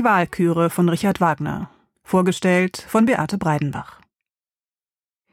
Die 0.00 0.04
Wahlküre 0.04 0.70
von 0.70 0.88
Richard 0.88 1.20
Wagner. 1.20 1.68
Vorgestellt 2.04 2.86
von 2.88 3.04
Beate 3.04 3.36
Breidenbach. 3.36 4.00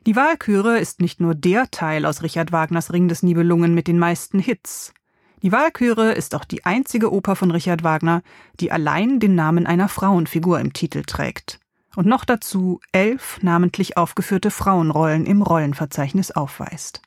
Die 0.05 0.17
Wahlküre 0.17 0.77
ist 0.77 0.99
nicht 0.99 1.21
nur 1.21 1.35
der 1.35 1.71
Teil 1.71 2.05
aus 2.05 2.21
Richard 2.21 2.51
Wagners 2.51 2.91
Ring 2.91 3.07
des 3.07 3.23
Nibelungen 3.23 3.73
mit 3.73 3.87
den 3.87 3.97
meisten 3.97 4.39
Hits. 4.39 4.93
Die 5.41 5.53
Wahlküre 5.53 6.11
ist 6.11 6.35
auch 6.35 6.43
die 6.43 6.65
einzige 6.65 7.13
Oper 7.13 7.37
von 7.37 7.51
Richard 7.51 7.85
Wagner, 7.85 8.23
die 8.59 8.69
allein 8.69 9.21
den 9.21 9.35
Namen 9.35 9.65
einer 9.65 9.87
Frauenfigur 9.87 10.59
im 10.59 10.73
Titel 10.73 11.03
trägt. 11.03 11.61
Und 11.95 12.05
noch 12.05 12.25
dazu 12.25 12.81
elf 12.91 13.41
namentlich 13.41 13.95
aufgeführte 13.95 14.51
Frauenrollen 14.51 15.25
im 15.25 15.43
Rollenverzeichnis 15.43 16.31
aufweist. 16.31 17.01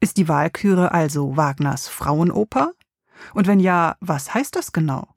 Ist 0.00 0.18
die 0.18 0.28
Wahlküre 0.28 0.92
also 0.92 1.38
Wagners 1.38 1.88
Frauenoper? 1.88 2.72
Und 3.32 3.46
wenn 3.46 3.60
ja, 3.60 3.96
was 4.00 4.34
heißt 4.34 4.54
das 4.54 4.72
genau? 4.72 5.08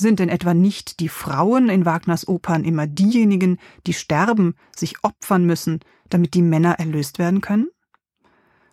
Sind 0.00 0.20
denn 0.20 0.28
etwa 0.28 0.54
nicht 0.54 1.00
die 1.00 1.08
Frauen 1.08 1.68
in 1.68 1.84
Wagners 1.84 2.28
Opern 2.28 2.64
immer 2.64 2.86
diejenigen, 2.86 3.58
die 3.86 3.92
sterben, 3.92 4.54
sich 4.74 5.02
opfern 5.02 5.44
müssen, 5.44 5.80
damit 6.08 6.34
die 6.34 6.42
Männer 6.42 6.78
erlöst 6.78 7.18
werden 7.18 7.40
können? 7.40 7.68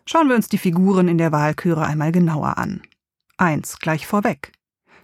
Schauen 0.06 0.28
wir 0.28 0.36
uns 0.36 0.48
die 0.48 0.58
Figuren 0.58 1.08
in 1.08 1.18
der 1.18 1.32
Wahlküre 1.32 1.84
einmal 1.84 2.12
genauer 2.12 2.58
an. 2.58 2.80
Eins 3.36 3.80
gleich 3.80 4.06
vorweg. 4.06 4.52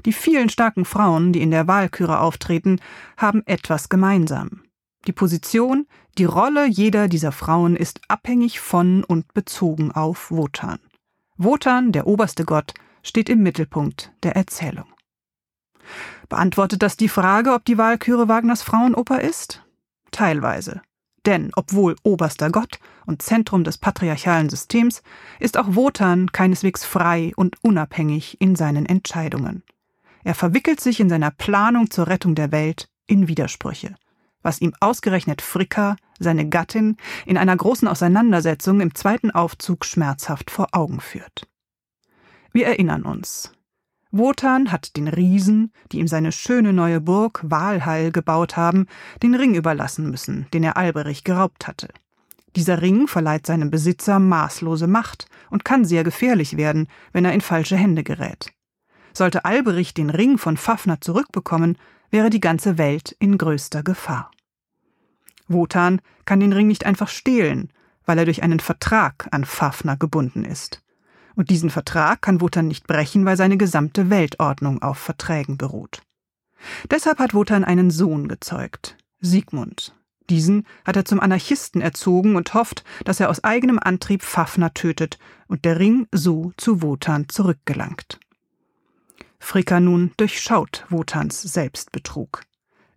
Die 0.07 0.13
vielen 0.13 0.49
starken 0.49 0.85
Frauen, 0.85 1.33
die 1.33 1.43
in 1.43 1.51
der 1.51 1.67
Wahlküre 1.67 2.21
auftreten, 2.21 2.81
haben 3.17 3.43
etwas 3.47 3.89
gemeinsam. 3.89 4.63
Die 5.09 5.13
Position, 5.13 5.89
die 6.19 6.25
Rolle 6.25 6.67
jeder 6.67 7.09
dieser 7.09 7.33
Frauen 7.33 7.75
ist 7.75 8.01
abhängig 8.07 8.61
von 8.61 9.03
und 9.03 9.35
bezogen 9.35 9.91
auf 9.91 10.31
Wotan. 10.31 10.79
Wotan, 11.37 11.91
der 11.91 12.07
oberste 12.07 12.45
Gott, 12.45 12.75
steht 13.03 13.29
im 13.29 13.43
Mittelpunkt 13.43 14.13
der 14.23 14.37
Erzählung. 14.37 14.92
Beantwortet 16.29 16.83
das 16.83 16.97
die 16.97 17.09
Frage, 17.09 17.53
ob 17.53 17.65
die 17.65 17.79
Walküre 17.79 18.29
Wagners 18.29 18.63
Frauenoper 18.63 19.21
ist? 19.21 19.63
Teilweise. 20.11 20.83
Denn 21.27 21.53
obwohl 21.55 21.97
oberster 22.03 22.51
Gott 22.51 22.79
und 23.07 23.23
Zentrum 23.23 23.65
des 23.65 23.79
patriarchalen 23.79 24.49
Systems, 24.49 25.03
ist 25.39 25.57
auch 25.57 25.75
Wotan 25.75 26.33
keineswegs 26.33 26.85
frei 26.85 27.33
und 27.37 27.57
unabhängig 27.63 28.41
in 28.41 28.57
seinen 28.57 28.87
Entscheidungen. 28.87 29.63
Er 30.25 30.35
verwickelt 30.35 30.81
sich 30.81 31.01
in 31.01 31.09
seiner 31.09 31.31
Planung 31.31 31.91
zur 31.91 32.09
Rettung 32.09 32.35
der 32.35 32.53
Welt 32.53 32.89
in 33.07 33.29
Widersprüche, 33.29 33.95
was 34.43 34.61
ihm 34.61 34.73
ausgerechnet 34.81 35.43
Fricka, 35.43 35.97
seine 36.19 36.49
Gattin, 36.49 36.97
in 37.27 37.37
einer 37.37 37.57
großen 37.57 37.89
Auseinandersetzung 37.89 38.81
im 38.81 38.95
zweiten 38.95 39.31
Aufzug 39.31 39.85
schmerzhaft 39.85 40.51
vor 40.51 40.69
Augen 40.73 41.01
führt. 41.01 41.49
Wir 42.53 42.67
erinnern 42.67 43.03
uns, 43.03 43.53
Wotan 44.15 44.71
hat 44.71 44.97
den 44.97 45.09
Riesen, 45.09 45.73
die 45.91 45.99
ihm 45.99 46.07
seine 46.07 46.33
schöne 46.33 46.75
neue 46.75 47.01
Burg 47.01 47.41
Walhall 47.45 48.13
gebaut 48.13 48.59
haben, 48.59 48.87
den 49.23 49.35
Ring 49.35 49.55
überlassen 49.55 50.11
müssen, 50.11 50.47
den 50.53 50.63
er 50.63 50.77
Alberich 50.77 51.25
geraubt 51.25 51.67
hatte. 51.67 51.89
Dieser 52.55 52.83
Ring 52.83 53.09
verleiht 53.09 53.47
seinem 53.47 53.71
Besitzer 53.71 54.19
maßlose 54.19 54.87
Macht 54.87 55.27
und 55.49 55.65
kann 55.65 55.87
sehr 55.87 56.05
gefährlich 56.05 56.59
werden, 56.59 56.89
wenn 57.13 57.25
er 57.25 57.33
in 57.33 57.41
falsche 57.41 57.77
Hände 57.77 58.05
gerät. 58.05 58.53
Sollte 59.15 59.47
Alberich 59.47 59.95
den 59.95 60.11
Ring 60.11 60.37
von 60.37 60.59
Fafner 60.59 61.01
zurückbekommen, 61.01 61.79
wäre 62.11 62.29
die 62.29 62.41
ganze 62.41 62.77
Welt 62.77 63.17
in 63.19 63.39
größter 63.39 63.83
Gefahr. 63.83 64.31
Wotan 65.49 66.03
kann 66.27 66.41
den 66.41 66.53
Ring 66.53 66.67
nicht 66.67 66.85
einfach 66.85 67.09
stehlen, 67.09 67.73
weil 68.05 68.19
er 68.19 68.27
durch 68.27 68.43
einen 68.43 68.61
Vertrag 68.61 69.29
an 69.31 69.47
Fafner 69.47 69.97
gebunden 69.97 70.45
ist. 70.45 70.82
Und 71.35 71.51
diesen 71.51 71.71
Vertrag 71.71 72.23
kann 72.23 72.41
Wotan 72.41 72.69
nicht 72.69 72.87
brechen, 72.87 73.25
weil 73.25 73.37
seine 73.37 73.57
gesamte 73.57 74.11
Weltordnung 74.11 74.83
auf 74.83 74.99
Verträgen 74.99 75.57
beruht. 75.57 76.03
Deshalb 76.91 77.19
hat 77.19 77.35
Wotan 77.35 77.65
einen 77.65 77.91
Sohn 77.91 78.29
gezeugt, 78.29 78.97
Siegmund. 79.21 79.95
Diesen 80.31 80.67
hat 80.85 80.97
er 80.97 81.05
zum 81.05 81.21
Anarchisten 81.21 81.81
erzogen 81.81 82.37
und 82.37 82.55
hofft, 82.55 82.85
dass 83.05 83.21
er 83.21 83.29
aus 83.29 83.43
eigenem 83.45 83.79
Antrieb 83.79 84.23
Fafner 84.23 84.73
tötet 84.73 85.19
und 85.49 85.65
der 85.65 85.79
Ring 85.79 86.07
so 86.13 86.53
zu 86.57 86.81
Wotan 86.83 87.29
zurückgelangt. 87.29 88.21
Fricka 89.41 89.81
nun 89.81 90.13
durchschaut 90.17 90.87
Wotans 90.89 91.43
Selbstbetrug. 91.43 92.43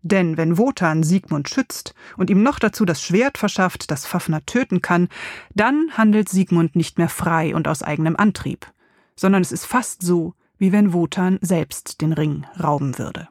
Denn 0.07 0.37
wenn 0.37 0.59
Wotan 0.59 1.01
Siegmund 1.01 1.49
schützt 1.49 1.95
und 2.15 2.29
ihm 2.29 2.43
noch 2.43 2.59
dazu 2.59 2.85
das 2.85 3.01
Schwert 3.01 3.39
verschafft, 3.39 3.89
das 3.89 4.05
Fafner 4.05 4.45
töten 4.45 4.83
kann, 4.83 5.09
dann 5.55 5.89
handelt 5.97 6.29
Siegmund 6.29 6.75
nicht 6.75 6.99
mehr 6.99 7.09
frei 7.09 7.55
und 7.55 7.67
aus 7.67 7.81
eigenem 7.81 8.15
Antrieb, 8.15 8.71
sondern 9.15 9.41
es 9.41 9.51
ist 9.51 9.65
fast 9.65 10.03
so, 10.03 10.35
wie 10.59 10.71
wenn 10.71 10.93
Wotan 10.93 11.39
selbst 11.41 12.01
den 12.01 12.13
Ring 12.13 12.45
rauben 12.61 12.99
würde. 12.99 13.29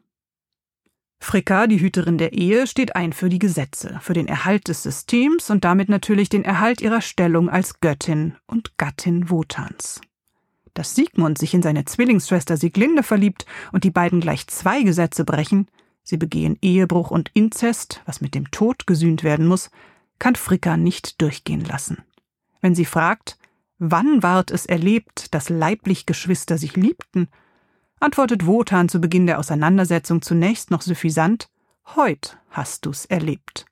Fricka, 1.20 1.68
die 1.68 1.80
Hüterin 1.80 2.18
der 2.18 2.32
Ehe, 2.32 2.66
steht 2.66 2.96
ein 2.96 3.12
für 3.12 3.28
die 3.28 3.38
Gesetze, 3.38 4.00
für 4.02 4.12
den 4.12 4.26
Erhalt 4.26 4.66
des 4.66 4.82
Systems 4.82 5.50
und 5.50 5.64
damit 5.64 5.88
natürlich 5.88 6.28
den 6.28 6.44
Erhalt 6.44 6.80
ihrer 6.80 7.02
Stellung 7.02 7.48
als 7.48 7.78
Göttin 7.78 8.34
und 8.48 8.76
Gattin 8.78 9.30
Wotans. 9.30 10.00
Dass 10.74 10.96
Siegmund 10.96 11.38
sich 11.38 11.54
in 11.54 11.62
seine 11.62 11.84
Zwillingsschwester 11.84 12.56
Sieglinde 12.56 13.04
verliebt 13.04 13.46
und 13.70 13.84
die 13.84 13.92
beiden 13.92 14.20
gleich 14.20 14.48
zwei 14.48 14.82
Gesetze 14.82 15.24
brechen, 15.24 15.68
sie 16.04 16.16
begehen 16.16 16.56
Ehebruch 16.62 17.10
und 17.10 17.31
Inzest, 17.34 18.03
was 18.06 18.20
mit 18.20 18.34
dem 18.34 18.50
Tod 18.50 18.87
gesühnt 18.87 19.25
werden 19.25 19.47
muss, 19.47 19.70
kann 20.19 20.37
Fricka 20.37 20.76
nicht 20.76 21.20
durchgehen 21.20 21.65
lassen. 21.65 22.04
Wenn 22.60 22.75
sie 22.75 22.84
fragt, 22.84 23.38
wann 23.78 24.22
ward 24.22 24.50
es 24.50 24.66
erlebt, 24.66 25.34
dass 25.34 25.48
leiblich 25.48 26.06
Geschwister 26.06 26.59
sich 26.59 26.76
liebten, 26.76 27.28
antwortet 28.00 28.47
Wotan 28.47 28.88
zu 28.88 29.00
Beginn 29.00 29.26
der 29.26 29.38
Auseinandersetzung 29.38 30.22
zunächst 30.22 30.70
noch 30.70 30.82
suffisant, 30.82 31.48
heut 31.97 32.38
hast 32.50 32.87
du's 32.87 33.06
erlebt. 33.06 33.66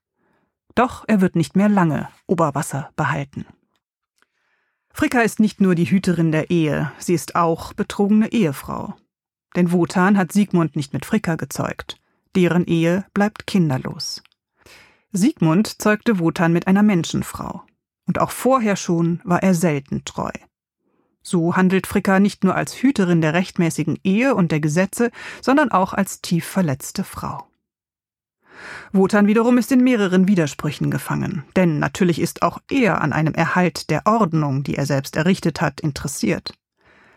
Doch 0.75 1.04
er 1.06 1.21
wird 1.21 1.37
nicht 1.37 1.54
mehr 1.54 1.69
lange 1.69 2.09
Oberwasser 2.26 2.91
behalten. 2.97 3.47
Fricka 4.94 5.21
ist 5.21 5.41
nicht 5.41 5.60
nur 5.60 5.75
die 5.75 5.91
Hüterin 5.91 6.32
der 6.32 6.50
Ehe, 6.50 6.92
sie 6.98 7.15
ist 7.15 7.34
auch 7.34 7.72
betrogene 7.72 8.32
Ehefrau. 8.32 8.94
Denn 9.56 9.72
Wotan 9.72 10.16
hat 10.16 10.32
Siegmund 10.32 10.76
nicht 10.76 10.92
mit 10.92 11.04
Fricka 11.04 11.37
gezeugt. 11.37 12.00
Deren 12.34 12.66
Ehe 12.66 13.04
bleibt 13.12 13.47
kinderlos. 13.47 14.22
Siegmund 15.12 15.82
zeugte 15.82 16.19
Wotan 16.19 16.53
mit 16.53 16.66
einer 16.66 16.82
Menschenfrau. 16.82 17.62
Und 18.06 18.19
auch 18.19 18.31
vorher 18.31 18.76
schon 18.76 19.20
war 19.25 19.43
er 19.43 19.54
selten 19.54 20.04
treu. 20.04 20.31
So 21.22 21.54
handelt 21.54 21.87
Fricka 21.87 22.19
nicht 22.19 22.42
nur 22.42 22.56
als 22.56 22.75
Hüterin 22.75 23.21
der 23.21 23.34
rechtmäßigen 23.34 23.98
Ehe 24.03 24.34
und 24.34 24.50
der 24.50 24.60
Gesetze, 24.60 25.10
sondern 25.41 25.71
auch 25.71 25.92
als 25.92 26.21
tief 26.21 26.44
verletzte 26.44 27.04
Frau. 27.04 27.47
Wotan 28.92 29.26
wiederum 29.26 29.59
ist 29.59 29.72
in 29.72 29.82
mehreren 29.84 30.28
Widersprüchen 30.28 30.91
gefangen, 30.91 31.44
denn 31.56 31.78
natürlich 31.78 32.21
ist 32.21 32.42
auch 32.42 32.60
er 32.71 33.00
an 33.00 33.12
einem 33.12 33.34
Erhalt 33.34 33.91
der 33.91 34.06
Ordnung, 34.06 34.62
die 34.62 34.76
er 34.76 34.87
selbst 34.87 35.16
errichtet 35.16 35.60
hat, 35.60 35.81
interessiert. 35.81 36.54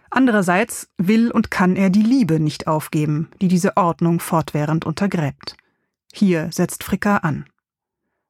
Andererseits 0.09 0.89
will 0.97 1.31
und 1.31 1.51
kann 1.51 1.75
er 1.75 1.89
die 1.89 2.01
Liebe 2.01 2.39
nicht 2.39 2.67
aufgeben, 2.67 3.29
die 3.41 3.47
diese 3.47 3.75
Ordnung 3.77 4.19
fortwährend 4.19 4.85
untergräbt. 4.85 5.57
Hier 6.13 6.49
setzt 6.51 6.83
Fricka 6.83 7.17
an. 7.17 7.45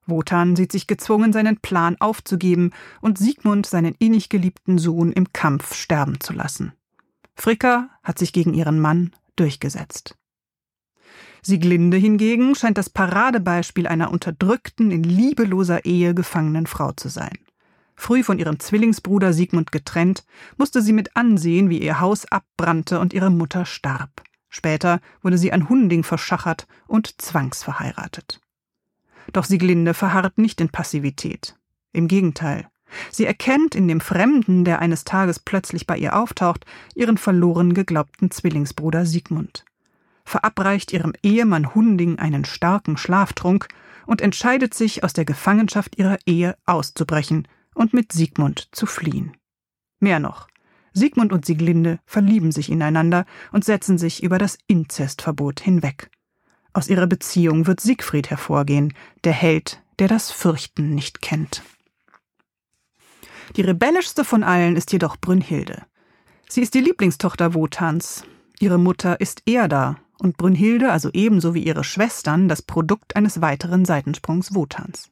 Wotan 0.08 0.56
sieht 0.56 0.72
sich 0.72 0.88
gezwungen, 0.88 1.34
seinen 1.34 1.58
Plan 1.58 1.96
aufzugeben 2.00 2.72
und 3.02 3.18
Siegmund 3.18 3.66
seinen 3.66 3.96
innig 3.97 4.30
geliebten 4.30 4.78
Sohn 4.78 5.12
im 5.12 5.34
Kampf 5.34 5.74
sterben 5.74 6.19
zu 6.19 6.34
lassen. 6.34 6.74
Fricka 7.36 7.90
hat 8.03 8.19
sich 8.19 8.31
gegen 8.31 8.53
ihren 8.53 8.80
Mann 8.80 9.12
durchgesetzt. 9.36 10.16
Sieglinde 11.42 11.97
hingegen 11.97 12.56
scheint 12.56 12.78
das 12.78 12.90
Paradebeispiel 12.90 13.88
einer 13.88 14.12
unterdrückten, 14.12 14.90
in 14.90 15.03
liebeloser 15.03 15.86
Ehe 15.86 16.16
gefangenen 16.16 16.66
Frau 16.66 16.92
zu 16.92 17.10
sein. 17.10 17.38
Früh 17.95 18.24
von 18.24 18.39
ihrem 18.39 18.59
Zwillingsbruder 18.59 19.33
Sigmund 19.33 19.71
getrennt, 19.71 20.25
musste 20.57 20.81
sie 20.81 20.94
mit 20.94 21.15
ansehen, 21.15 21.69
wie 21.69 21.81
ihr 21.81 22.00
Haus 22.00 22.25
abbrannte 22.25 23.00
und 23.00 23.13
ihre 23.13 23.30
Mutter 23.31 23.65
starb. 23.65 24.21
Später 24.50 25.00
wurde 25.21 25.38
sie 25.38 25.51
an 25.51 25.69
Hunding 25.69 26.03
verschachert 26.03 26.68
und 26.88 27.21
zwangsverheiratet. 27.21 28.39
Doch 29.33 29.45
Sieglinde 29.45 29.94
verharrt 29.94 30.38
nicht 30.38 30.62
in 30.62 30.69
Passivität. 30.69 31.57
Im 31.94 32.07
Gegenteil. 32.07 32.68
Sie 33.12 33.25
erkennt 33.25 33.75
in 33.75 33.88
dem 33.88 34.00
Fremden, 34.00 34.63
der 34.63 34.80
eines 34.80 35.03
Tages 35.03 35.39
plötzlich 35.39 35.88
bei 35.88 35.97
ihr 35.97 36.15
auftaucht, 36.15 36.65
ihren 36.94 37.18
verloren 37.18 37.74
geglaubten 37.74 38.31
Zwillingsbruder 38.31 39.06
Siegmund, 39.06 39.65
verabreicht 40.24 40.94
ihrem 40.94 41.13
Ehemann 41.24 41.74
Hunding 41.74 42.19
einen 42.19 42.45
starken 42.45 42.97
Schlaftrunk 42.97 43.68
und 44.06 44.21
entscheidet 44.21 44.74
sich, 44.74 45.03
aus 45.03 45.13
der 45.13 45.25
Gefangenschaft 45.25 45.97
ihrer 45.97 46.18
Ehe 46.25 46.56
auszubrechen 46.65 47.47
und 47.75 47.94
mit 47.94 48.12
Siegmund 48.12 48.69
zu 48.72 48.88
fliehen. 48.88 49.38
Mehr 50.00 50.19
noch, 50.19 50.48
Siegmund 50.95 51.33
und 51.33 51.45
Sieglinde 51.45 52.00
verlieben 52.06 52.51
sich 52.51 52.72
ineinander 52.72 53.25
und 53.51 53.66
setzen 53.66 53.98
sich 53.98 54.24
über 54.24 54.38
das 54.38 54.57
Inzestverbot 54.68 55.60
hinweg. 55.60 56.10
Aus 56.74 56.88
ihrer 56.88 57.06
Beziehung 57.06 57.68
wird 57.68 57.81
Siegfried 57.81 58.30
hervorgehen, 58.30 58.94
der 59.24 59.33
Held, 59.33 59.81
der 60.00 60.07
das 60.07 60.31
Fürchten 60.31 60.95
nicht 60.95 61.22
kennt. 61.22 61.63
Die 63.57 63.62
rebellischste 63.62 64.24
von 64.24 64.44
allen 64.44 64.75
ist 64.75 64.92
jedoch 64.92 65.18
Brünnhilde. 65.18 65.83
Sie 66.48 66.62
ist 66.62 66.74
die 66.74 66.81
Lieblingstochter 66.81 67.54
Wotans. 67.54 68.24
Ihre 68.60 68.78
Mutter 68.78 69.19
ist 69.19 69.44
Erda, 69.45 69.98
und 70.18 70.38
Brünnhilde 70.38 70.92
also 70.92 71.10
ebenso 71.12 71.54
wie 71.54 71.63
ihre 71.63 71.83
Schwestern 71.83 72.48
das 72.48 72.62
Produkt 72.62 73.18
eines 73.18 73.42
weiteren 73.42 73.83
Seitensprungs 73.83 74.56
Wotans. 74.56 75.10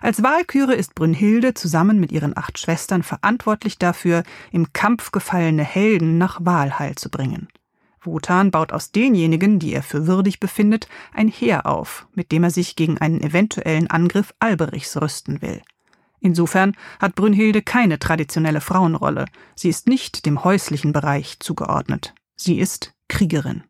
Als 0.00 0.22
Walküre 0.22 0.74
ist 0.74 0.94
Brünnhilde 0.94 1.54
zusammen 1.54 2.00
mit 2.00 2.12
ihren 2.12 2.36
acht 2.36 2.58
Schwestern 2.58 3.02
verantwortlich 3.02 3.78
dafür, 3.78 4.22
im 4.50 4.72
Kampf 4.72 5.12
gefallene 5.12 5.64
Helden 5.64 6.18
nach 6.18 6.40
Walhall 6.44 6.94
zu 6.94 7.10
bringen. 7.10 7.48
Wotan 8.04 8.50
baut 8.50 8.72
aus 8.72 8.90
denjenigen, 8.90 9.58
die 9.58 9.72
er 9.72 9.82
für 9.82 10.06
würdig 10.06 10.40
befindet, 10.40 10.88
ein 11.14 11.28
Heer 11.28 11.66
auf, 11.66 12.06
mit 12.14 12.32
dem 12.32 12.42
er 12.44 12.50
sich 12.50 12.74
gegen 12.74 12.98
einen 12.98 13.20
eventuellen 13.20 13.88
Angriff 13.88 14.34
Alberichs 14.40 15.00
rüsten 15.00 15.40
will. 15.40 15.62
Insofern 16.20 16.76
hat 17.00 17.14
Brünnhilde 17.14 17.62
keine 17.62 17.98
traditionelle 17.98 18.60
Frauenrolle. 18.60 19.26
Sie 19.54 19.68
ist 19.68 19.88
nicht 19.88 20.24
dem 20.26 20.44
häuslichen 20.44 20.92
Bereich 20.92 21.38
zugeordnet. 21.40 22.14
Sie 22.36 22.58
ist 22.58 22.94
Kriegerin. 23.08 23.64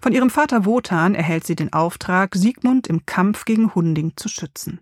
Von 0.00 0.12
ihrem 0.12 0.30
Vater 0.30 0.64
Wotan 0.64 1.14
erhält 1.14 1.44
sie 1.46 1.56
den 1.56 1.72
Auftrag, 1.72 2.34
Siegmund 2.34 2.86
im 2.86 3.06
Kampf 3.06 3.44
gegen 3.44 3.74
Hunding 3.74 4.12
zu 4.16 4.28
schützen. 4.28 4.80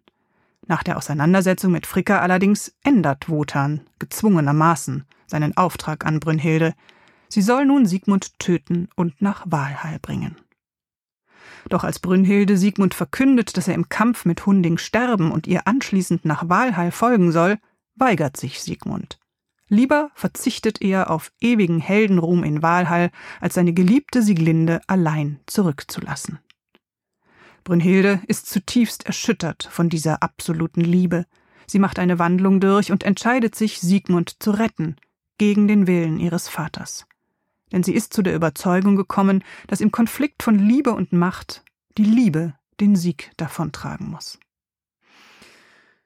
Nach 0.66 0.82
der 0.82 0.96
Auseinandersetzung 0.96 1.72
mit 1.72 1.86
Fricka 1.86 2.20
allerdings 2.20 2.74
ändert 2.82 3.28
Wotan, 3.28 3.80
gezwungenermaßen, 3.98 5.04
seinen 5.26 5.56
Auftrag 5.56 6.06
an 6.06 6.20
Brünnhilde. 6.20 6.74
Sie 7.28 7.42
soll 7.42 7.66
nun 7.66 7.86
Siegmund 7.86 8.38
töten 8.38 8.88
und 8.94 9.20
nach 9.20 9.44
Walhall 9.46 9.98
bringen. 10.00 10.36
Doch 11.68 11.84
als 11.84 11.98
Brünnhilde 11.98 12.56
Siegmund 12.56 12.94
verkündet, 12.94 13.56
dass 13.56 13.68
er 13.68 13.74
im 13.74 13.88
Kampf 13.88 14.24
mit 14.24 14.44
Hunding 14.46 14.78
sterben 14.78 15.30
und 15.30 15.46
ihr 15.46 15.66
anschließend 15.66 16.24
nach 16.24 16.48
Walhall 16.48 16.90
folgen 16.90 17.32
soll, 17.32 17.58
weigert 17.94 18.36
sich 18.36 18.60
Siegmund. 18.60 19.18
Lieber 19.72 20.10
verzichtet 20.14 20.82
er 20.82 21.10
auf 21.10 21.32
ewigen 21.40 21.78
Heldenruhm 21.80 22.44
in 22.44 22.62
Walhall, 22.62 23.10
als 23.40 23.54
seine 23.54 23.72
geliebte 23.72 24.22
Sieglinde 24.22 24.82
allein 24.86 25.40
zurückzulassen. 25.46 26.40
Brünnhilde 27.64 28.20
ist 28.26 28.48
zutiefst 28.48 29.06
erschüttert 29.06 29.68
von 29.70 29.88
dieser 29.88 30.22
absoluten 30.22 30.82
Liebe. 30.82 31.24
Sie 31.66 31.78
macht 31.78 31.98
eine 31.98 32.18
Wandlung 32.18 32.60
durch 32.60 32.92
und 32.92 33.02
entscheidet 33.02 33.54
sich, 33.54 33.80
Siegmund 33.80 34.42
zu 34.42 34.50
retten, 34.50 34.96
gegen 35.38 35.68
den 35.68 35.86
Willen 35.86 36.18
ihres 36.18 36.48
Vaters 36.48 37.06
denn 37.72 37.82
sie 37.82 37.94
ist 37.94 38.12
zu 38.12 38.22
der 38.22 38.34
Überzeugung 38.34 38.96
gekommen, 38.96 39.42
dass 39.66 39.80
im 39.80 39.90
Konflikt 39.90 40.42
von 40.42 40.58
Liebe 40.58 40.92
und 40.92 41.12
Macht 41.12 41.64
die 41.98 42.04
Liebe 42.04 42.54
den 42.80 42.96
Sieg 42.96 43.32
davontragen 43.38 44.10
muss. 44.10 44.38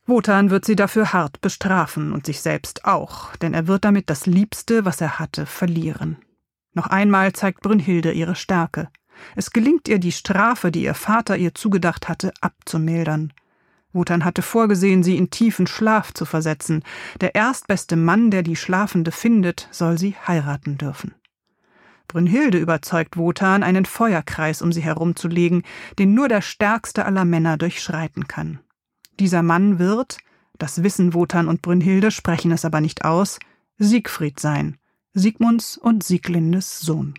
Wotan 0.09 0.51
wird 0.51 0.65
sie 0.65 0.77
dafür 0.77 1.13
hart 1.13 1.41
bestrafen 1.41 2.13
und 2.13 2.27
sich 2.27 2.41
selbst 2.41 2.85
auch, 2.85 3.35
denn 3.37 3.55
er 3.55 3.67
wird 3.67 3.85
damit 3.85 4.09
das 4.09 4.27
Liebste, 4.27 4.85
was 4.85 5.01
er 5.01 5.19
hatte, 5.19 5.47
verlieren. 5.47 6.17
Noch 6.75 6.87
einmal 6.87 7.33
zeigt 7.33 7.63
Brünnhilde 7.63 8.13
ihre 8.13 8.37
Stärke. 8.37 8.89
Es 9.35 9.51
gelingt 9.51 9.89
ihr, 9.89 9.99
die 9.99 10.13
Strafe, 10.13 10.71
die 10.71 10.85
ihr 10.85 10.95
Vater 10.95 11.37
ihr 11.37 11.55
zugedacht 11.55 12.09
hatte, 12.09 12.33
abzumildern. 12.41 13.33
Wotan 13.93 14.25
hatte 14.25 14.43
vorgesehen, 14.43 15.03
sie 15.03 15.17
in 15.17 15.31
tiefen 15.31 15.67
Schlaf 15.67 16.13
zu 16.13 16.25
versetzen. 16.25 16.85
Der 17.21 17.35
erstbeste 17.35 17.97
Mann, 17.97 18.31
der 18.31 18.43
die 18.43 18.57
Schlafende 18.57 19.11
findet, 19.11 19.69
soll 19.73 19.99
sie 19.99 20.15
heiraten 20.27 20.79
dürfen. 20.79 21.15
Brünnhilde 22.07 22.59
überzeugt 22.59 23.17
Wotan, 23.17 23.65
einen 23.65 23.87
Feuerkreis 23.87 24.63
um 24.63 24.71
sie 24.71 24.83
herumzulegen, 24.83 25.63
den 25.99 26.15
nur 26.15 26.29
der 26.29 26.43
stärkste 26.43 27.07
aller 27.07 27.25
Männer 27.25 27.57
durchschreiten 27.57 28.29
kann. 28.29 28.61
Dieser 29.19 29.43
Mann 29.43 29.79
wird, 29.79 30.19
das 30.59 30.83
wissen 30.83 31.15
Wotan 31.15 31.49
und 31.49 31.63
Brünnhilde, 31.63 32.11
sprechen 32.11 32.53
es 32.53 32.65
aber 32.65 32.81
nicht 32.81 33.05
aus, 33.05 33.39
Siegfried 33.79 34.39
sein, 34.41 34.79
Siegmunds 35.15 35.79
und 35.79 36.05
Sieglindes 36.05 36.81
Sohn. 36.81 37.15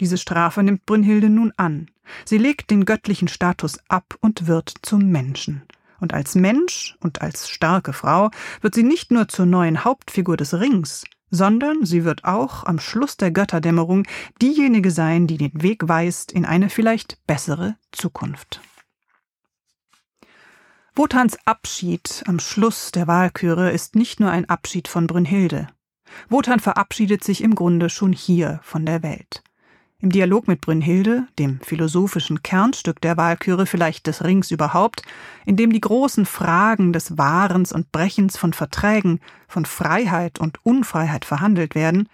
Diese 0.00 0.18
Strafe 0.18 0.62
nimmt 0.62 0.86
Brünnhilde 0.86 1.30
nun 1.30 1.52
an. 1.56 1.88
Sie 2.24 2.38
legt 2.38 2.70
den 2.70 2.84
göttlichen 2.84 3.28
Status 3.28 3.78
ab 3.88 4.16
und 4.20 4.46
wird 4.46 4.74
zum 4.82 5.10
Menschen. 5.10 5.62
Und 6.00 6.12
als 6.14 6.34
Mensch 6.34 6.96
und 7.00 7.22
als 7.22 7.48
starke 7.48 7.92
Frau 7.92 8.30
wird 8.60 8.74
sie 8.74 8.82
nicht 8.82 9.12
nur 9.12 9.28
zur 9.28 9.46
neuen 9.46 9.84
Hauptfigur 9.84 10.36
des 10.36 10.54
Rings, 10.54 11.04
sondern 11.30 11.84
sie 11.86 12.04
wird 12.04 12.24
auch 12.24 12.64
am 12.64 12.80
Schluss 12.80 13.16
der 13.16 13.30
Götterdämmerung 13.30 14.04
diejenige 14.40 14.90
sein, 14.90 15.28
die 15.28 15.38
den 15.38 15.62
Weg 15.62 15.88
weist 15.88 16.32
in 16.32 16.44
eine 16.44 16.68
vielleicht 16.68 17.24
bessere 17.28 17.76
Zukunft. 17.92 18.60
Wotans 20.94 21.38
Abschied 21.46 22.22
am 22.26 22.38
Schluss 22.38 22.92
der 22.92 23.06
Wahlküre 23.06 23.70
ist 23.70 23.96
nicht 23.96 24.20
nur 24.20 24.30
ein 24.30 24.50
Abschied 24.50 24.88
von 24.88 25.06
Brünnhilde. 25.06 25.68
Wotan 26.28 26.60
verabschiedet 26.60 27.24
sich 27.24 27.42
im 27.42 27.54
Grunde 27.54 27.88
schon 27.88 28.12
hier 28.12 28.60
von 28.62 28.84
der 28.84 29.02
Welt. 29.02 29.42
Im 30.00 30.10
Dialog 30.10 30.48
mit 30.48 30.60
Brünnhilde, 30.60 31.26
dem 31.38 31.60
philosophischen 31.60 32.42
Kernstück 32.42 33.00
der 33.00 33.16
Wahlküre 33.16 33.64
vielleicht 33.64 34.06
des 34.06 34.22
Rings 34.22 34.50
überhaupt, 34.50 35.02
in 35.46 35.56
dem 35.56 35.72
die 35.72 35.80
großen 35.80 36.26
Fragen 36.26 36.92
des 36.92 37.16
Wahrens 37.16 37.72
und 37.72 37.90
Brechens 37.90 38.36
von 38.36 38.52
Verträgen, 38.52 39.20
von 39.48 39.64
Freiheit 39.64 40.40
und 40.40 40.58
Unfreiheit 40.62 41.24
verhandelt 41.24 41.74
werden, 41.74 42.06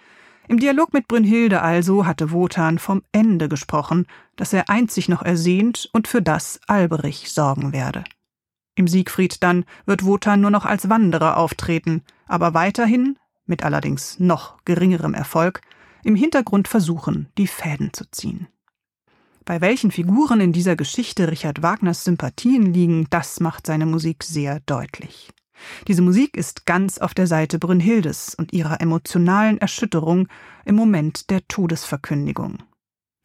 im 0.46 0.60
Dialog 0.60 0.92
mit 0.92 1.08
Brünnhilde 1.08 1.62
also 1.62 2.06
hatte 2.06 2.30
Wotan 2.30 2.78
vom 2.78 3.02
Ende 3.10 3.48
gesprochen, 3.48 4.06
das 4.36 4.52
er 4.52 4.70
einzig 4.70 5.08
noch 5.08 5.22
ersehnt 5.22 5.90
und 5.92 6.06
für 6.06 6.22
das 6.22 6.60
Alberich 6.69 7.32
sorgen 7.32 7.72
werde. 7.72 8.04
Im 8.78 8.86
Siegfried 8.86 9.42
dann 9.42 9.64
wird 9.86 10.04
Wotan 10.04 10.40
nur 10.40 10.52
noch 10.52 10.64
als 10.64 10.88
Wanderer 10.88 11.36
auftreten, 11.36 12.04
aber 12.28 12.54
weiterhin, 12.54 13.19
mit 13.44 13.64
allerdings 13.64 14.20
noch 14.20 14.64
geringerem 14.64 15.14
Erfolg, 15.14 15.62
im 16.04 16.14
Hintergrund 16.14 16.69
versuchen, 16.69 17.26
die 17.38 17.48
Fäden 17.48 17.92
zu 17.92 18.08
ziehen. 18.12 18.46
Bei 19.44 19.60
welchen 19.60 19.90
Figuren 19.90 20.40
in 20.40 20.52
dieser 20.52 20.76
Geschichte 20.76 21.28
Richard 21.28 21.60
Wagners 21.60 22.04
Sympathien 22.04 22.72
liegen, 22.72 23.08
das 23.10 23.40
macht 23.40 23.66
seine 23.66 23.84
Musik 23.84 24.22
sehr 24.22 24.60
deutlich. 24.60 25.30
Diese 25.88 26.02
Musik 26.02 26.36
ist 26.36 26.64
ganz 26.64 26.98
auf 26.98 27.14
der 27.14 27.26
Seite 27.26 27.58
Brünnhildes 27.58 28.36
und 28.36 28.52
ihrer 28.52 28.80
emotionalen 28.80 29.58
Erschütterung 29.58 30.28
im 30.64 30.76
Moment 30.76 31.30
der 31.30 31.40
Todesverkündigung. 31.48 32.58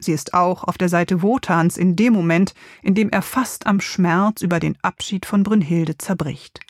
Sie 0.04 0.12
ist 0.12 0.34
auch 0.34 0.64
auf 0.64 0.76
der 0.76 0.88
Seite 0.88 1.22
Wotans 1.22 1.76
in 1.76 1.96
dem 1.96 2.12
Moment, 2.12 2.54
in 2.82 2.94
dem 2.94 3.10
er 3.10 3.22
fast 3.22 3.66
am 3.66 3.80
Schmerz 3.80 4.42
über 4.42 4.60
den 4.60 4.76
Abschied 4.82 5.24
von 5.24 5.42
Brünnhilde 5.42 5.96
zerbricht. 5.98 6.60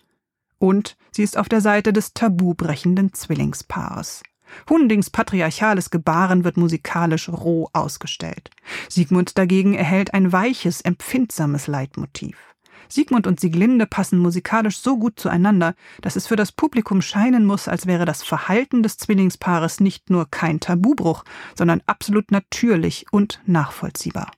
Und 0.58 0.96
sie 1.10 1.22
ist 1.22 1.36
auf 1.36 1.48
der 1.48 1.60
Seite 1.60 1.92
des 1.92 2.14
tabubrechenden 2.14 3.12
Zwillingspaares. 3.12 4.22
Hundings 4.70 5.10
patriarchales 5.10 5.90
Gebaren 5.90 6.44
wird 6.44 6.56
musikalisch 6.56 7.28
roh 7.28 7.68
ausgestellt. 7.72 8.50
Sigmund 8.88 9.36
dagegen 9.36 9.74
erhält 9.74 10.14
ein 10.14 10.32
weiches, 10.32 10.80
empfindsames 10.80 11.66
Leitmotiv. 11.66 12.53
Sigmund 12.88 13.26
und 13.26 13.40
Sieglinde 13.40 13.86
passen 13.86 14.18
musikalisch 14.18 14.78
so 14.78 14.98
gut 14.98 15.18
zueinander, 15.18 15.74
dass 16.00 16.16
es 16.16 16.26
für 16.26 16.36
das 16.36 16.52
Publikum 16.52 17.02
scheinen 17.02 17.44
muss, 17.44 17.68
als 17.68 17.86
wäre 17.86 18.04
das 18.04 18.22
Verhalten 18.22 18.82
des 18.82 18.96
Zwillingspaares 18.96 19.80
nicht 19.80 20.10
nur 20.10 20.30
kein 20.30 20.60
Tabubruch, 20.60 21.24
sondern 21.56 21.82
absolut 21.86 22.30
natürlich 22.30 23.06
und 23.10 23.40
nachvollziehbar. 23.46 24.30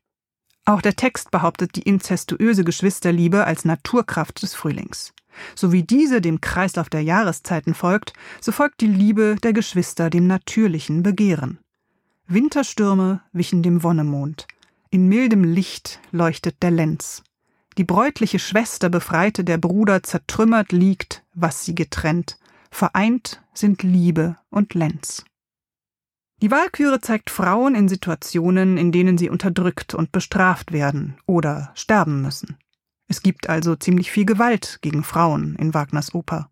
Auch 0.65 0.83
der 0.83 0.97
Text 0.97 1.31
behauptet 1.31 1.77
die 1.77 1.83
inzestuöse 1.83 2.65
Geschwisterliebe 2.65 3.45
als 3.45 3.65
Naturkraft 3.65 4.43
des 4.43 4.55
Frühlings. 4.55 5.13
So 5.55 5.71
wie 5.71 5.85
diese 5.85 6.21
dem 6.21 6.41
Kreislauf 6.41 6.89
der 6.89 7.03
Jahreszeiten 7.03 7.75
folgt, 7.75 8.15
so 8.41 8.53
folgt 8.53 8.81
die 8.81 8.89
Liebe 8.89 9.37
der 9.43 9.53
Geschwister 9.53 10.11
dem 10.11 10.27
natürlichen 10.27 11.03
Begehren. 11.03 11.59
Winterstürme 12.27 13.21
wichen 13.33 13.63
dem 13.63 13.85
Wonnemond. 13.85 14.49
In 14.91 15.09
mildem 15.09 15.45
Licht 15.45 16.01
leuchtet 16.11 16.63
der 16.63 16.73
Lenz. 16.73 17.23
Die 17.79 17.85
bräutliche 17.85 18.39
Schwester 18.39 18.89
befreite 18.89 19.45
der 19.45 19.59
Bruder 19.59 20.03
zertrümmert 20.03 20.73
liegt, 20.73 21.23
was 21.35 21.65
sie 21.65 21.75
getrennt. 21.75 22.39
Vereint 22.71 23.43
sind 23.53 23.83
Liebe 23.83 24.37
und 24.49 24.73
Lenz. 24.73 25.25
Die 26.43 26.51
Walküre 26.51 27.01
zeigt 27.01 27.31
Frauen 27.31 27.75
in 27.75 27.89
Situationen, 27.89 28.79
in 28.79 28.93
denen 28.93 29.19
sie 29.19 29.29
unterdrückt 29.29 29.95
und 29.95 30.13
bestraft 30.13 30.73
werden 30.73 31.17
oder 31.27 31.71
sterben 31.75 32.23
müssen. 32.23 32.57
Es 33.09 33.23
gibt 33.23 33.49
also 33.49 33.77
ziemlich 33.77 34.11
viel 34.11 34.25
Gewalt 34.25 34.79
gegen 34.81 35.05
Frauen 35.05 35.55
in 35.57 35.75
Wagners 35.75 36.15
Oper. 36.15 36.51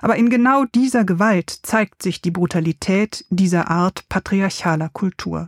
Aber 0.00 0.16
in 0.16 0.30
genau 0.30 0.64
dieser 0.64 1.04
Gewalt 1.04 1.50
zeigt 1.50 2.02
sich 2.02 2.20
die 2.20 2.30
Brutalität 2.30 3.24
dieser 3.30 3.70
Art 3.70 4.06
patriarchaler 4.08 4.88
Kultur. 4.90 5.46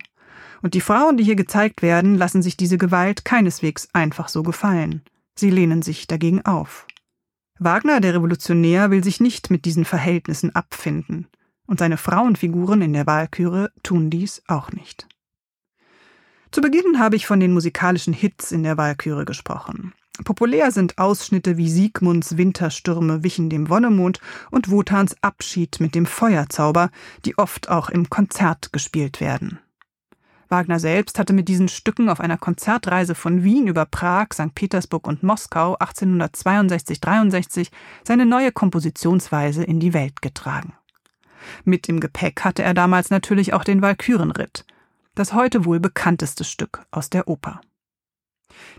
Und 0.62 0.74
die 0.74 0.80
Frauen, 0.80 1.16
die 1.18 1.24
hier 1.24 1.36
gezeigt 1.36 1.82
werden, 1.82 2.14
lassen 2.14 2.42
sich 2.42 2.56
diese 2.56 2.78
Gewalt 2.78 3.24
keineswegs 3.24 3.88
einfach 3.92 4.28
so 4.28 4.42
gefallen. 4.42 5.02
Sie 5.36 5.50
lehnen 5.50 5.82
sich 5.82 6.06
dagegen 6.06 6.44
auf. 6.44 6.86
Wagner, 7.58 8.00
der 8.00 8.14
Revolutionär, 8.14 8.90
will 8.90 9.04
sich 9.04 9.20
nicht 9.20 9.50
mit 9.50 9.64
diesen 9.64 9.84
Verhältnissen 9.84 10.54
abfinden. 10.54 11.28
Und 11.66 11.78
seine 11.78 11.96
Frauenfiguren 11.96 12.82
in 12.82 12.92
der 12.92 13.06
Walküre 13.06 13.72
tun 13.82 14.10
dies 14.10 14.42
auch 14.48 14.72
nicht. 14.72 15.08
Zu 16.50 16.60
Beginn 16.60 16.98
habe 16.98 17.16
ich 17.16 17.26
von 17.26 17.40
den 17.40 17.52
musikalischen 17.52 18.12
Hits 18.12 18.52
in 18.52 18.62
der 18.62 18.76
Walküre 18.76 19.24
gesprochen. 19.24 19.92
Populär 20.22 20.70
sind 20.70 20.98
Ausschnitte 20.98 21.56
wie 21.56 21.68
Siegmunds 21.68 22.36
Winterstürme 22.36 23.24
wichen 23.24 23.50
dem 23.50 23.68
Wonnemond 23.68 24.20
und 24.52 24.70
Wotans 24.70 25.16
Abschied 25.22 25.80
mit 25.80 25.96
dem 25.96 26.06
Feuerzauber, 26.06 26.90
die 27.24 27.36
oft 27.36 27.68
auch 27.68 27.88
im 27.88 28.08
Konzert 28.08 28.72
gespielt 28.72 29.20
werden. 29.20 29.58
Wagner 30.54 30.78
selbst 30.78 31.18
hatte 31.18 31.32
mit 31.32 31.48
diesen 31.48 31.66
Stücken 31.66 32.08
auf 32.08 32.20
einer 32.20 32.38
Konzertreise 32.38 33.16
von 33.16 33.42
Wien 33.42 33.66
über 33.66 33.86
Prag, 33.86 34.28
St. 34.32 34.54
Petersburg 34.54 35.08
und 35.08 35.24
Moskau 35.24 35.76
1862-63 35.78 37.70
seine 38.04 38.24
neue 38.24 38.52
Kompositionsweise 38.52 39.64
in 39.64 39.80
die 39.80 39.92
Welt 39.94 40.22
getragen. 40.22 40.74
Mit 41.64 41.88
im 41.88 41.98
Gepäck 41.98 42.44
hatte 42.44 42.62
er 42.62 42.72
damals 42.72 43.10
natürlich 43.10 43.52
auch 43.52 43.64
den 43.64 43.82
Walkürenritt, 43.82 44.64
das 45.16 45.32
heute 45.32 45.64
wohl 45.64 45.80
bekannteste 45.80 46.44
Stück 46.44 46.86
aus 46.92 47.10
der 47.10 47.26
Oper. 47.26 47.60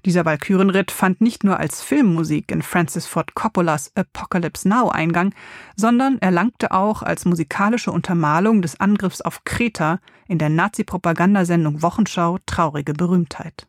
Dieser 0.05 0.25
Walkürenritt 0.25 0.91
fand 0.91 1.21
nicht 1.21 1.43
nur 1.43 1.59
als 1.59 1.81
Filmmusik 1.81 2.51
in 2.51 2.61
Francis 2.61 3.05
Ford 3.07 3.33
Coppolas 3.35 3.91
Apocalypse 3.95 4.67
Now 4.67 4.89
Eingang, 4.89 5.33
sondern 5.75 6.19
erlangte 6.19 6.71
auch 6.71 7.01
als 7.01 7.25
musikalische 7.25 7.91
Untermalung 7.91 8.61
des 8.61 8.79
Angriffs 8.79 9.21
auf 9.21 9.43
Kreta 9.43 9.99
in 10.27 10.37
der 10.37 10.49
Nazi-Propagandasendung 10.49 11.81
Wochenschau 11.81 12.39
traurige 12.45 12.93
Berühmtheit. 12.93 13.67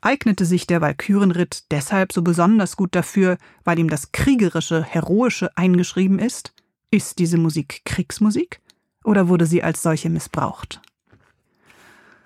Eignete 0.00 0.44
sich 0.44 0.66
der 0.66 0.80
Walkürenritt 0.80 1.70
deshalb 1.70 2.12
so 2.12 2.22
besonders 2.22 2.76
gut 2.76 2.94
dafür, 2.94 3.38
weil 3.62 3.78
ihm 3.78 3.88
das 3.88 4.10
Kriegerische, 4.10 4.82
Heroische 4.82 5.56
eingeschrieben 5.56 6.18
ist? 6.18 6.54
Ist 6.90 7.20
diese 7.20 7.38
Musik 7.38 7.82
Kriegsmusik? 7.84 8.60
Oder 9.04 9.28
wurde 9.28 9.46
sie 9.46 9.62
als 9.62 9.82
solche 9.82 10.10
missbraucht? 10.10 10.80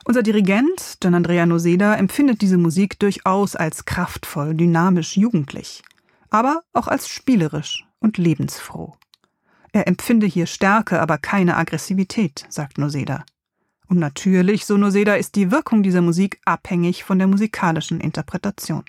Unser 0.08 0.22
Dirigent, 0.22 0.98
Gian 1.00 1.16
Andrea 1.16 1.46
Noseda, 1.46 1.96
empfindet 1.96 2.40
diese 2.40 2.58
Musik 2.58 2.96
durchaus 3.00 3.56
als 3.56 3.86
kraftvoll, 3.86 4.54
dynamisch, 4.54 5.16
jugendlich, 5.16 5.82
aber 6.30 6.62
auch 6.72 6.86
als 6.86 7.08
spielerisch 7.08 7.84
und 7.98 8.16
lebensfroh. 8.16 8.94
Er 9.72 9.88
empfinde 9.88 10.28
hier 10.28 10.46
Stärke, 10.46 11.00
aber 11.00 11.18
keine 11.18 11.56
Aggressivität, 11.56 12.46
sagt 12.48 12.78
Noseda. 12.78 13.24
Und 13.88 13.98
natürlich, 13.98 14.64
so 14.64 14.76
Noseda, 14.76 15.16
ist 15.16 15.34
die 15.34 15.50
Wirkung 15.50 15.82
dieser 15.82 16.02
Musik 16.02 16.40
abhängig 16.44 17.02
von 17.02 17.18
der 17.18 17.26
musikalischen 17.26 18.00
Interpretation. 18.00 18.84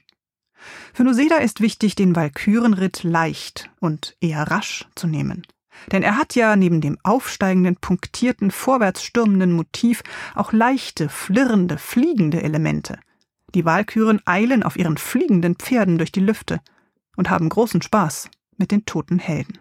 Für 0.94 1.04
Noseda 1.04 1.38
ist 1.38 1.62
wichtig, 1.62 1.96
den 1.96 2.16
Walkürenritt 2.16 3.02
leicht 3.02 3.72
und 3.80 4.16
eher 4.22 4.44
rasch 4.52 4.86
zu 4.94 5.08
nehmen. 5.08 5.48
Denn 5.92 6.04
er 6.04 6.18
hat 6.18 6.36
ja 6.36 6.56
neben 6.56 6.82
dem 6.82 6.98
aufsteigenden, 7.04 7.78
punktierten, 7.78 8.52
vorwärts 8.52 9.04
stürmenden 9.04 9.52
Motiv 9.52 10.04
auch 10.36 10.52
leichte, 10.52 11.10
flirrende, 11.10 11.78
fliegende 11.78 12.44
Elemente. 12.44 13.00
Die 13.56 13.66
Walküren 13.66 14.22
eilen 14.26 14.64
auf 14.64 14.78
ihren 14.78 14.98
fliegenden 14.98 15.56
Pferden 15.56 15.98
durch 15.98 16.12
die 16.12 16.20
Lüfte 16.20 16.60
und 17.16 17.30
haben 17.30 17.50
großen 17.50 17.82
Spaß 17.82 18.30
mit 18.58 18.72
den 18.72 18.86
toten 18.86 19.20
Helden. 19.20 19.60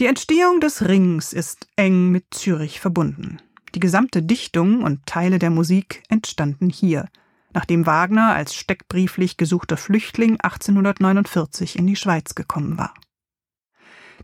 Die 0.00 0.06
Entstehung 0.06 0.60
des 0.60 0.88
Rings 0.88 1.34
ist 1.34 1.68
eng 1.76 2.10
mit 2.10 2.24
Zürich 2.30 2.80
verbunden. 2.80 3.38
Die 3.74 3.80
gesamte 3.80 4.22
Dichtung 4.22 4.82
und 4.82 5.04
Teile 5.04 5.38
der 5.38 5.50
Musik 5.50 6.02
entstanden 6.08 6.70
hier, 6.70 7.08
nachdem 7.52 7.86
Wagner 7.86 8.34
als 8.34 8.54
steckbrieflich 8.54 9.36
gesuchter 9.36 9.76
Flüchtling 9.76 10.40
1849 10.40 11.78
in 11.78 11.86
die 11.86 11.96
Schweiz 11.96 12.34
gekommen 12.34 12.78
war. 12.78 12.94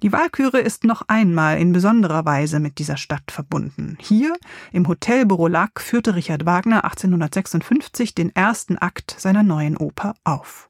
Die 0.03 0.13
Walküre 0.13 0.61
ist 0.61 0.85
noch 0.85 1.03
einmal 1.09 1.59
in 1.59 1.73
besonderer 1.73 2.25
Weise 2.27 2.61
mit 2.61 2.79
dieser 2.79 2.99
Stadt 2.99 3.31
verbunden. 3.31 3.97
Hier, 4.01 4.37
im 4.73 4.87
Hotel 4.89 5.25
Borolac, 5.25 5.81
führte 5.81 6.15
Richard 6.15 6.45
Wagner 6.45 6.85
1856 6.85 8.15
den 8.15 8.35
ersten 8.35 8.77
Akt 8.77 9.17
seiner 9.19 9.43
neuen 9.43 9.77
Oper 9.77 10.15
auf. 10.25 10.69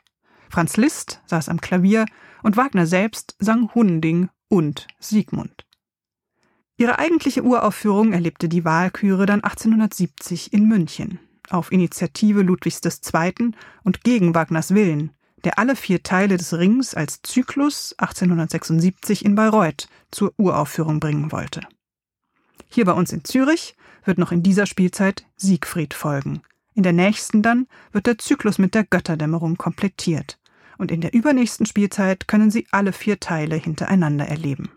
Franz 0.48 0.76
Liszt 0.76 1.20
saß 1.26 1.48
am 1.48 1.60
Klavier 1.60 2.06
und 2.42 2.56
Wagner 2.56 2.86
selbst 2.86 3.34
sang 3.40 3.74
Hunding 3.74 4.28
und 4.48 4.86
Siegmund. 5.00 5.66
Ihre 6.76 6.98
eigentliche 6.98 7.42
Uraufführung 7.42 8.12
erlebte 8.12 8.48
die 8.48 8.64
Walküre 8.64 9.26
dann 9.26 9.42
1870 9.42 10.52
in 10.52 10.68
München, 10.68 11.18
auf 11.50 11.72
Initiative 11.72 12.42
Ludwigs 12.42 12.80
II. 12.84 13.52
und 13.82 14.04
gegen 14.04 14.34
Wagners 14.34 14.74
Willen, 14.74 15.15
der 15.46 15.60
alle 15.60 15.76
vier 15.76 16.02
Teile 16.02 16.38
des 16.38 16.54
Rings 16.54 16.92
als 16.92 17.22
Zyklus 17.22 17.94
1876 17.98 19.24
in 19.24 19.36
Bayreuth 19.36 19.88
zur 20.10 20.34
Uraufführung 20.38 20.98
bringen 20.98 21.30
wollte. 21.30 21.60
Hier 22.68 22.84
bei 22.84 22.90
uns 22.90 23.12
in 23.12 23.22
Zürich 23.22 23.76
wird 24.04 24.18
noch 24.18 24.32
in 24.32 24.42
dieser 24.42 24.66
Spielzeit 24.66 25.24
Siegfried 25.36 25.94
folgen. 25.94 26.42
In 26.74 26.82
der 26.82 26.92
nächsten 26.92 27.42
dann 27.42 27.68
wird 27.92 28.08
der 28.08 28.18
Zyklus 28.18 28.58
mit 28.58 28.74
der 28.74 28.82
Götterdämmerung 28.82 29.56
komplettiert. 29.56 30.40
Und 30.78 30.90
in 30.90 31.00
der 31.00 31.14
übernächsten 31.14 31.64
Spielzeit 31.64 32.26
können 32.26 32.50
Sie 32.50 32.66
alle 32.72 32.92
vier 32.92 33.20
Teile 33.20 33.54
hintereinander 33.54 34.26
erleben. 34.26 34.72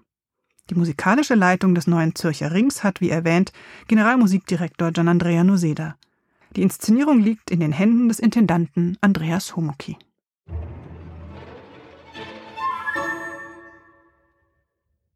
Die 0.70 0.76
musikalische 0.76 1.34
Leitung 1.34 1.74
des 1.74 1.88
neuen 1.88 2.14
Zürcher 2.14 2.52
Rings 2.52 2.84
hat, 2.84 3.02
wie 3.02 3.10
erwähnt, 3.10 3.54
Generalmusikdirektor 3.88 4.92
Gian 4.92 5.08
Andrea 5.08 5.44
Noseda. 5.44 5.96
Die 6.56 6.62
Inszenierung 6.62 7.22
liegt 7.22 7.50
in 7.50 7.60
den 7.60 7.72
Händen 7.72 8.08
des 8.08 8.20
Intendanten 8.20 9.00
Andreas 9.02 9.56
Homoki. 9.56 9.98